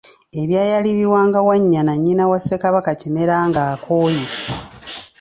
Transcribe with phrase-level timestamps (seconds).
[0.41, 4.23] Ebyayalirirwanga Wannyana nnyina wa Ssekabaka Kimera ng'akooye.